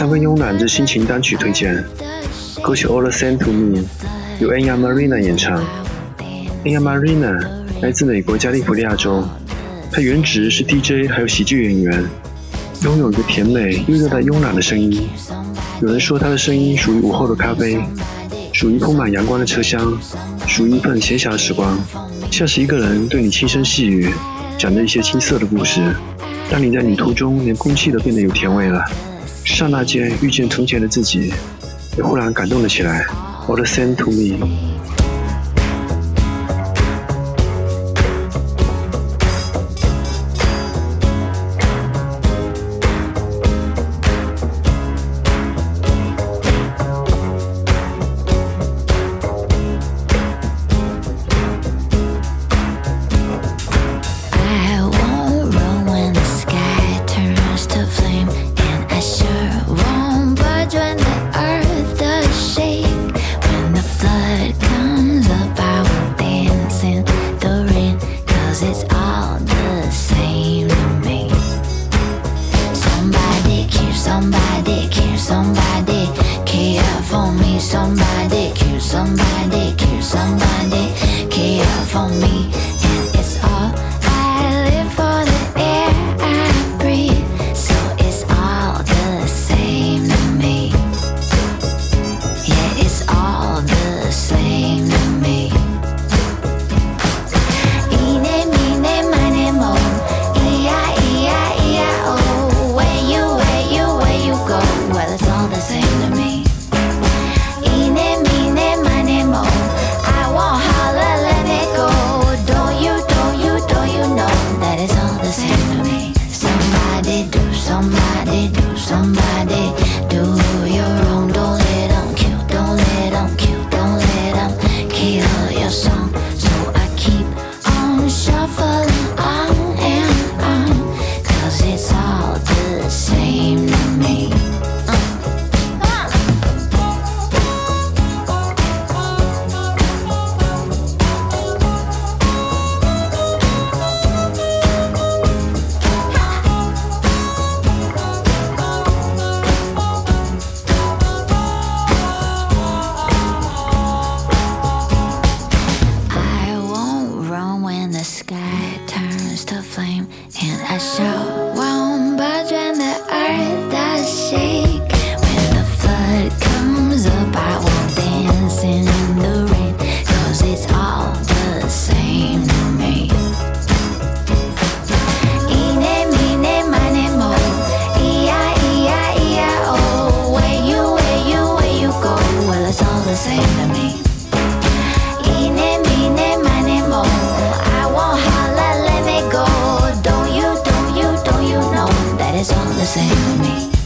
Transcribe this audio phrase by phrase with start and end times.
[0.00, 1.76] 三分慵懒之心情单曲推荐，
[2.62, 3.80] 歌曲《All the Same to Me》
[4.40, 5.62] 由 Anya Marina 演唱。
[6.64, 7.38] Anya Marina
[7.82, 9.22] 来自美国加利福尼亚州，
[9.92, 12.02] 她原职是 DJ，还有喜剧演员，
[12.82, 15.06] 拥有一个甜美又热带慵懒的声音。
[15.82, 17.78] 有人说她的声音属于午后的咖啡，
[18.54, 19.92] 属于铺满阳光的车厢，
[20.46, 21.78] 属于一份闲暇的时光，
[22.30, 24.08] 像是一个人对你轻声细语，
[24.56, 25.94] 讲着一些青涩的故事。
[26.50, 28.82] 当你在旅途中，连空气都变得有甜味了。
[29.50, 31.32] 刹那间遇见从前的自己，
[31.98, 33.04] 也忽然感动了起来。
[33.46, 34.99] All the same to me。
[77.60, 80.89] somebody, kill somebody, kill somebody.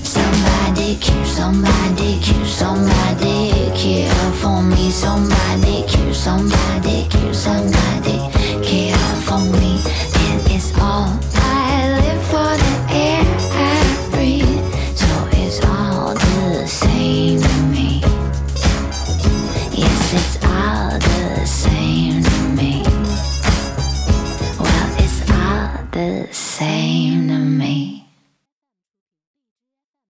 [0.02, 4.90] Somebody kill, somebody kill, somebody kill for me.
[4.90, 7.34] Somebody kill, somebody kill.